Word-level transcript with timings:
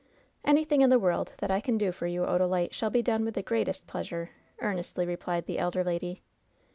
"Anything 0.43 0.81
in 0.81 0.89
the 0.89 0.97
world 0.97 1.33
that 1.37 1.51
I 1.51 1.61
can 1.61 1.77
do 1.77 1.91
for 1.91 2.07
you, 2.07 2.25
Oda 2.25 2.47
lite, 2.47 2.73
shall 2.73 2.89
be 2.89 3.03
done 3.03 3.23
with 3.23 3.35
the 3.35 3.43
greatest 3.43 3.85
pleasure," 3.85 4.31
earnestly 4.59 5.05
replied 5.05 5.45
the 5.45 5.59
elder 5.59 5.83
lady. 5.83 6.23